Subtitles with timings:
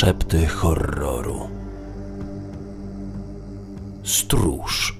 [0.00, 1.48] Szepty horroru.
[4.04, 4.98] Stróż.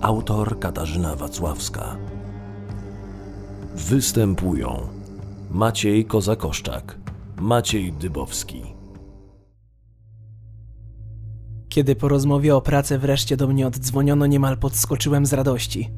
[0.00, 1.96] Autor Katarzyna Wacławska.
[3.74, 4.88] Występują
[5.50, 6.98] Maciej Kozakoszczak,
[7.40, 8.62] Maciej Dybowski.
[11.68, 15.90] Kiedy po rozmowie o pracę wreszcie do mnie oddzwoniono, niemal podskoczyłem z radości.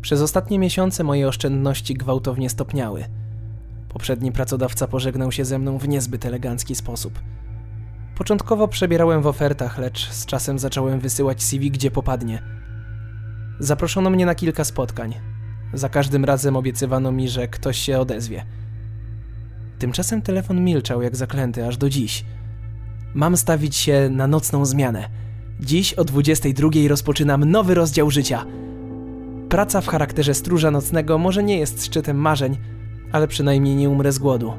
[0.00, 3.21] Przez ostatnie miesiące moje oszczędności gwałtownie stopniały.
[3.92, 7.20] Poprzedni pracodawca pożegnał się ze mną w niezbyt elegancki sposób.
[8.14, 12.42] Początkowo przebierałem w ofertach, lecz z czasem zacząłem wysyłać CV gdzie popadnie.
[13.58, 15.14] Zaproszono mnie na kilka spotkań.
[15.72, 18.44] Za każdym razem obiecywano mi, że ktoś się odezwie.
[19.78, 22.24] Tymczasem telefon milczał jak zaklęty aż do dziś.
[23.14, 25.08] Mam stawić się na nocną zmianę.
[25.60, 28.44] Dziś o 22 rozpoczynam nowy rozdział życia.
[29.48, 32.56] Praca w charakterze stróża nocnego może nie jest szczytem marzeń,
[33.12, 34.52] ale przynajmniej nie umrę z głodu.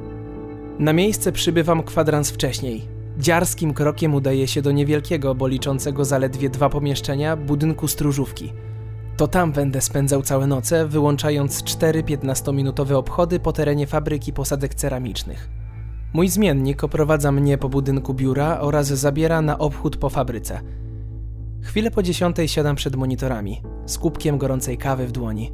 [0.79, 2.87] Na miejsce przybywam kwadrans wcześniej.
[3.17, 8.53] Dziarskim krokiem udaje się do niewielkiego, bo liczącego zaledwie dwa pomieszczenia, budynku stróżówki.
[9.17, 15.49] To tam będę spędzał całe noce, wyłączając cztery 15-minutowe obchody po terenie fabryki posadek ceramicznych.
[16.13, 20.61] Mój zmiennik oprowadza mnie po budynku biura oraz zabiera na obchód po fabryce.
[21.61, 25.51] Chwilę po dziesiątej siadam przed monitorami, z kubkiem gorącej kawy w dłoni.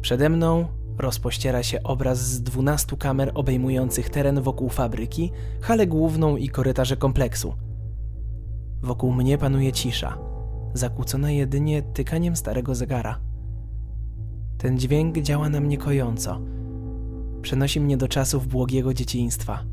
[0.00, 0.66] Przede mną
[0.98, 7.54] rozpościera się obraz z 12 kamer obejmujących teren wokół fabryki, halę główną i korytarze kompleksu.
[8.82, 10.18] Wokół mnie panuje cisza,
[10.74, 13.20] zakłócona jedynie tykaniem starego zegara.
[14.58, 16.40] Ten dźwięk działa na mnie kojąco.
[17.42, 19.64] Przenosi mnie do czasów błogiego dzieciństwa.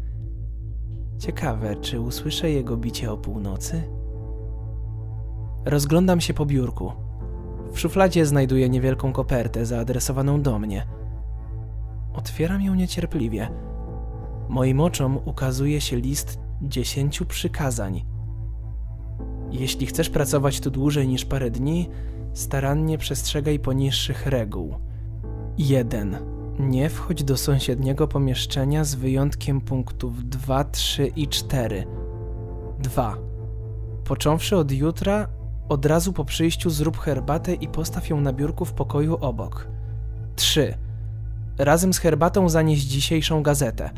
[1.19, 3.83] Ciekawe, czy usłyszę jego bicie o północy?
[5.65, 6.91] Rozglądam się po biurku.
[7.71, 10.87] W szufladzie znajduję niewielką kopertę zaadresowaną do mnie.
[12.13, 13.49] Otwieram ją niecierpliwie.
[14.49, 18.05] Moim oczom ukazuje się list dziesięciu przykazań.
[19.51, 21.89] Jeśli chcesz pracować tu dłużej niż parę dni,
[22.33, 24.75] starannie przestrzegaj poniższych reguł.
[25.57, 26.17] 1.
[26.59, 31.85] Nie wchodź do sąsiedniego pomieszczenia z wyjątkiem punktów 2, 3 i 4.
[32.79, 33.17] 2.
[34.03, 35.27] Począwszy od jutra,
[35.69, 39.67] od razu po przyjściu zrób herbatę i postaw ją na biurku w pokoju obok.
[40.35, 40.77] 3.
[41.61, 43.89] Razem z herbatą zanieś dzisiejszą gazetę.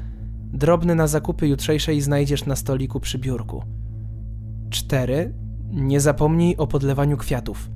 [0.54, 3.64] Drobny na zakupy jutrzejszej znajdziesz na stoliku przy biurku.
[4.70, 5.34] 4.
[5.72, 7.70] Nie zapomnij o podlewaniu kwiatów.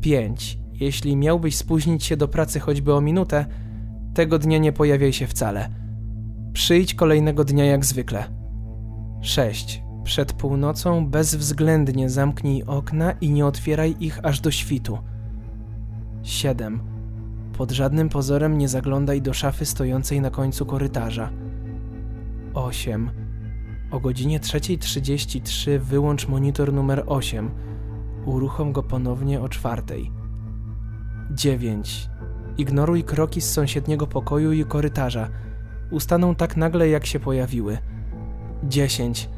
[0.00, 0.58] 5.
[0.72, 3.46] Jeśli miałbyś spóźnić się do pracy choćby o minutę,
[4.14, 5.68] tego dnia nie pojawiaj się wcale.
[6.52, 8.24] Przyjdź kolejnego dnia jak zwykle.
[9.20, 9.82] 6.
[10.04, 14.98] Przed północą bezwzględnie zamknij okna i nie otwieraj ich aż do świtu.
[16.22, 16.93] 7.
[17.58, 21.30] Pod żadnym pozorem nie zaglądaj do szafy stojącej na końcu korytarza.
[22.54, 23.10] 8.
[23.90, 27.50] O godzinie 3.33 wyłącz monitor numer 8.
[28.26, 30.12] Uruchom go ponownie o czwartej.
[31.30, 32.10] 9.
[32.58, 35.28] Ignoruj kroki z sąsiedniego pokoju i korytarza.
[35.90, 37.78] Ustaną tak nagle, jak się pojawiły.
[38.64, 39.28] 10.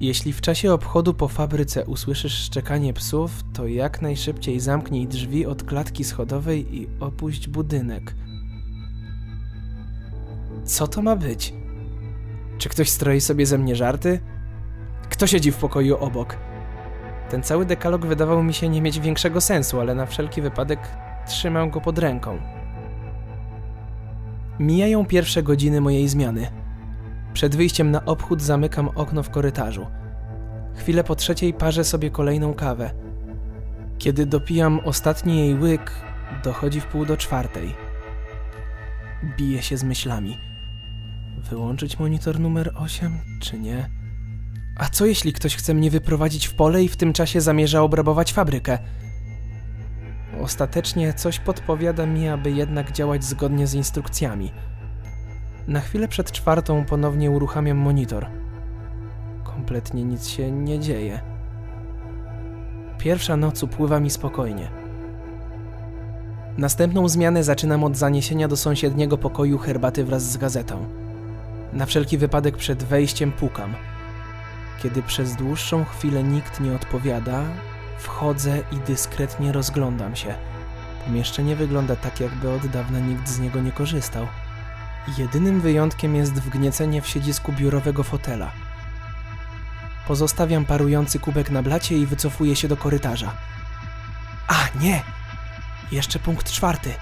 [0.00, 5.62] Jeśli w czasie obchodu po fabryce usłyszysz szczekanie psów, to jak najszybciej zamknij drzwi od
[5.62, 8.14] klatki schodowej i opuść budynek.
[10.64, 11.54] Co to ma być?
[12.58, 14.20] Czy ktoś stroi sobie ze mnie żarty?
[15.10, 16.36] Kto siedzi w pokoju obok?
[17.30, 20.80] Ten cały dekalog wydawał mi się nie mieć większego sensu, ale na wszelki wypadek
[21.28, 22.38] trzymam go pod ręką.
[24.58, 26.59] Mijają pierwsze godziny mojej zmiany.
[27.32, 29.86] Przed wyjściem na obchód zamykam okno w korytarzu.
[30.74, 32.90] Chwilę po trzeciej parzę sobie kolejną kawę.
[33.98, 35.92] Kiedy dopijam ostatni jej łyk,
[36.44, 37.74] dochodzi w pół do czwartej.
[39.38, 40.38] Biję się z myślami.
[41.50, 43.88] Wyłączyć monitor numer 8, czy nie?
[44.76, 48.32] A co jeśli ktoś chce mnie wyprowadzić w pole i w tym czasie zamierza obrabować
[48.32, 48.78] fabrykę?
[50.40, 54.52] Ostatecznie coś podpowiada mi, aby jednak działać zgodnie z instrukcjami.
[55.70, 58.26] Na chwilę przed czwartą ponownie uruchamiam monitor.
[59.44, 61.20] Kompletnie nic się nie dzieje.
[62.98, 64.70] Pierwsza noc upływa mi spokojnie.
[66.58, 70.86] Następną zmianę zaczynam od zaniesienia do sąsiedniego pokoju herbaty wraz z gazetą.
[71.72, 73.74] Na wszelki wypadek przed wejściem pukam.
[74.82, 77.42] Kiedy przez dłuższą chwilę nikt nie odpowiada,
[77.98, 80.34] wchodzę i dyskretnie rozglądam się.
[81.06, 84.26] Pomieszczenie wygląda tak, jakby od dawna nikt z niego nie korzystał.
[85.18, 88.52] Jedynym wyjątkiem jest wgniecenie w siedzisku biurowego fotela.
[90.06, 93.32] Pozostawiam parujący kubek na blacie i wycofuję się do korytarza.
[94.48, 95.02] A, nie!
[95.92, 96.94] Jeszcze punkt czwarty.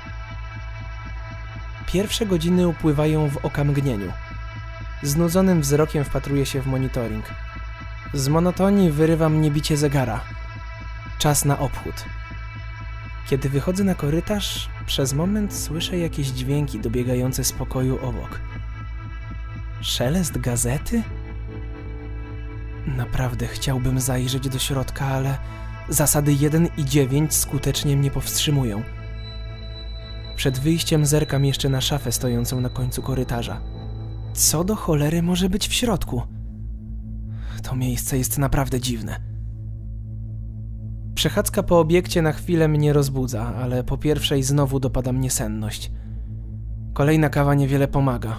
[1.86, 4.12] Pierwsze godziny upływają w okamgnieniu.
[5.02, 7.24] Znudzonym wzrokiem wpatruję się w monitoring.
[8.14, 10.20] Z monotonii wyrywa mnie bicie zegara.
[11.18, 12.04] Czas na obchód.
[13.26, 18.40] Kiedy wychodzę na korytarz, przez moment słyszę jakieś dźwięki dobiegające z pokoju obok.
[19.80, 21.02] Szelest gazety?
[22.86, 25.38] Naprawdę chciałbym zajrzeć do środka, ale
[25.88, 28.82] zasady 1 i 9 skutecznie mnie powstrzymują.
[30.36, 33.60] Przed wyjściem zerkam jeszcze na szafę stojącą na końcu korytarza.
[34.32, 36.22] Co do cholery może być w środku?
[37.62, 39.37] To miejsce jest naprawdę dziwne.
[41.18, 45.92] Przechadzka po obiekcie na chwilę mnie rozbudza, ale po pierwszej znowu dopada mnie senność.
[46.92, 48.36] Kolejna kawa niewiele pomaga.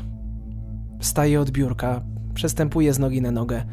[0.99, 2.01] Wstaję od biurka,
[2.33, 3.63] przestępuję z nogi na nogę.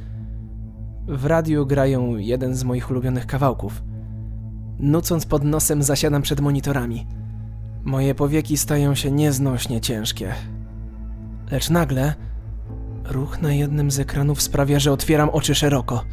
[1.09, 3.83] W radiu grają jeden z moich ulubionych kawałków.
[4.79, 7.07] Nucąc pod nosem zasiadam przed monitorami.
[7.85, 10.35] Moje powieki stają się nieznośnie ciężkie.
[11.51, 12.15] Lecz nagle
[13.05, 16.05] ruch na jednym z ekranów sprawia, że otwieram oczy szeroko.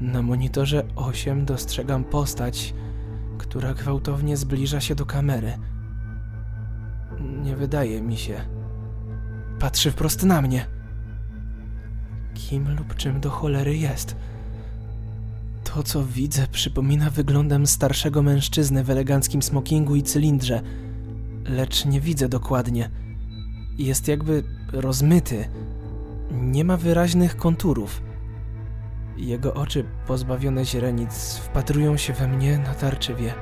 [0.00, 2.74] Na monitorze 8 dostrzegam postać,
[3.38, 5.58] która gwałtownie zbliża się do kamery.
[7.20, 8.40] Nie wydaje mi się.
[9.58, 10.66] Patrzy wprost na mnie.
[12.34, 14.16] Kim lub czym do cholery jest?
[15.64, 20.62] To, co widzę, przypomina wyglądem starszego mężczyznę w eleganckim smokingu i cylindrze,
[21.44, 22.90] lecz nie widzę dokładnie.
[23.78, 24.42] Jest jakby
[24.72, 25.48] rozmyty.
[26.30, 28.05] Nie ma wyraźnych konturów.
[29.16, 33.34] Jego oczy, pozbawione źrenic, wpatrują się we mnie natarczywie.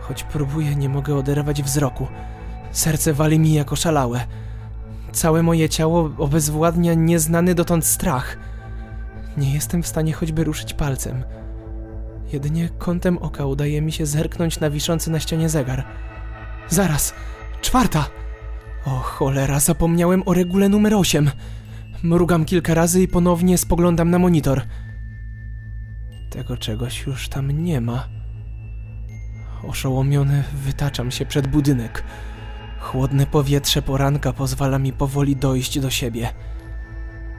[0.00, 2.06] Choć próbuję, nie mogę oderwać wzroku.
[2.70, 4.20] Serce wali mi jako szalałe.
[5.12, 8.38] Całe moje ciało obezwładnia nieznany dotąd strach.
[9.36, 11.24] Nie jestem w stanie choćby ruszyć palcem.
[12.32, 15.84] Jedynie kątem oka udaje mi się zerknąć na wiszący na ścianie zegar.
[16.68, 17.14] Zaraz!
[17.60, 18.06] Czwarta!
[18.84, 21.30] O cholera, zapomniałem o regule numer 8.
[22.02, 24.62] Mrugam kilka razy i ponownie spoglądam na monitor.
[26.30, 28.08] Tego czegoś już tam nie ma.
[29.68, 32.04] Oszołomiony wytaczam się przed budynek.
[32.80, 36.28] Chłodne powietrze poranka pozwala mi powoli dojść do siebie.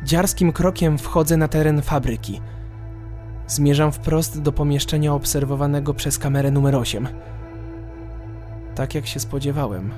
[0.04, 2.42] Dziarskim krokiem wchodzę na teren fabryki.
[3.48, 7.07] Zmierzam wprost do pomieszczenia obserwowanego przez kamerę numer 8.
[8.75, 9.92] Tak jak się spodziewałem.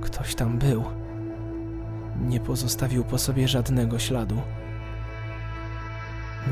[0.00, 0.97] Ktoś tam był.
[2.20, 4.42] Nie pozostawił po sobie żadnego śladu.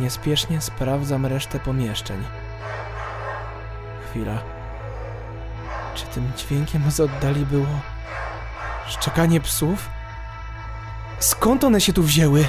[0.00, 2.22] Niespiesznie sprawdzam resztę pomieszczeń.
[4.10, 4.38] Chwila.
[5.94, 7.66] Czy tym dźwiękiem z oddali było
[8.88, 9.88] szczekanie psów?
[11.18, 12.44] Skąd one się tu wzięły?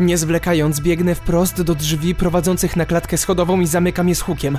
[0.00, 4.58] Nie zwlekając, biegnę wprost do drzwi prowadzących na klatkę schodową i zamykam je z hukiem.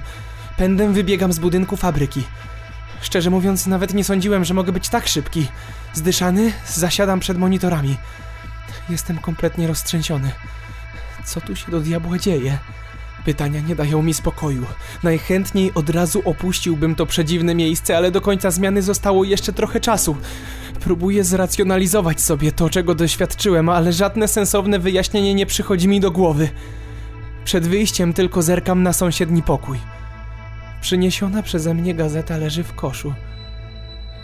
[0.57, 2.23] Pędem wybiegam z budynku fabryki.
[3.03, 5.47] Szczerze mówiąc, nawet nie sądziłem, że mogę być tak szybki.
[5.93, 7.97] Zdyszany, zasiadam przed monitorami.
[8.89, 10.31] Jestem kompletnie roztrzęsiony.
[11.25, 12.57] Co tu się do diabła dzieje?
[13.25, 14.65] Pytania nie dają mi spokoju.
[15.03, 20.17] Najchętniej od razu opuściłbym to przedziwne miejsce, ale do końca zmiany zostało jeszcze trochę czasu.
[20.79, 26.49] Próbuję zracjonalizować sobie to, czego doświadczyłem, ale żadne sensowne wyjaśnienie nie przychodzi mi do głowy.
[27.45, 29.79] Przed wyjściem tylko zerkam na sąsiedni pokój.
[30.83, 33.13] Przyniesiona przeze mnie gazeta leży w koszu.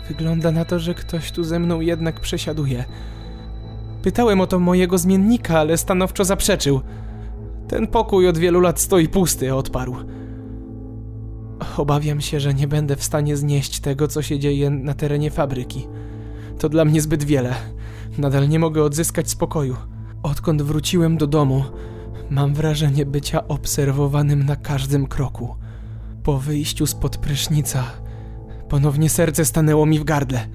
[0.08, 2.86] Wygląda na to, że ktoś tu ze mną jednak przesiaduje.
[4.02, 6.82] Pytałem o to mojego zmiennika, ale stanowczo zaprzeczył.
[7.68, 9.96] Ten pokój od wielu lat stoi pusty, odparł.
[11.78, 15.88] Obawiam się, że nie będę w stanie znieść tego, co się dzieje na terenie fabryki.
[16.58, 17.56] To dla mnie zbyt wiele.
[18.18, 19.76] Nadal nie mogę odzyskać spokoju.
[20.24, 21.64] Odkąd wróciłem do domu,
[22.30, 25.56] mam wrażenie bycia obserwowanym na każdym kroku.
[26.24, 27.84] Po wyjściu spod prysznica,
[28.70, 30.48] ponownie serce stanęło mi w gardle.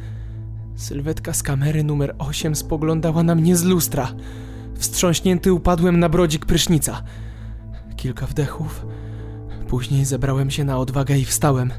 [0.76, 4.14] Sylwetka z kamery numer 8 spoglądała na mnie z lustra.
[4.74, 7.02] Wstrząśnięty upadłem na brodzik prysznica.
[7.96, 8.86] Kilka wdechów.
[9.68, 11.72] Później zebrałem się na odwagę i wstałem.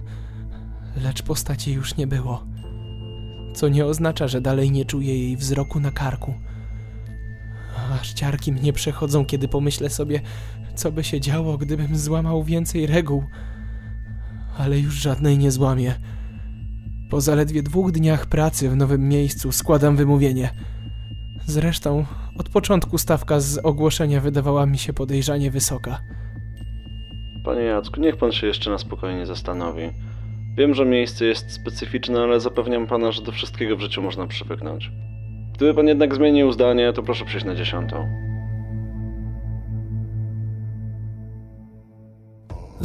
[1.03, 2.45] Lecz postaci już nie było.
[3.55, 6.33] Co nie oznacza, że dalej nie czuję jej wzroku na karku.
[8.01, 10.21] Aż ciarki mnie przechodzą, kiedy pomyślę sobie,
[10.75, 13.23] co by się działo, gdybym złamał więcej reguł.
[14.57, 15.95] Ale już żadnej nie złamię.
[17.09, 20.49] Po zaledwie dwóch dniach pracy w nowym miejscu składam wymówienie.
[21.45, 22.05] Zresztą
[22.37, 26.01] od początku stawka z ogłoszenia wydawała mi się podejrzanie wysoka.
[27.45, 29.89] Panie Jacku, niech pan się jeszcze na spokojnie zastanowi.
[30.57, 34.91] Wiem, że miejsce jest specyficzne, ale zapewniam pana, że do wszystkiego w życiu można przywyknąć.
[35.53, 38.24] Gdyby pan jednak zmienił zdanie, to proszę przyjść na dziesiątą.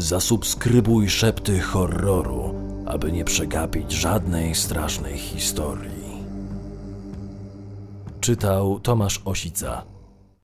[0.01, 2.55] Zasubskrybuj szepty horroru,
[2.87, 6.25] aby nie przegapić żadnej strasznej historii.
[8.21, 9.83] Czytał Tomasz Osica.